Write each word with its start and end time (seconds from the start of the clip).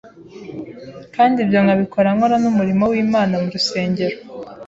kandi 1.15 1.37
ibyo 1.43 1.59
nkabikora 1.63 2.09
nkora 2.15 2.35
n’umurimo 2.43 2.83
w’Imana 2.91 3.33
mu 3.41 3.47
rusengero 3.55 4.17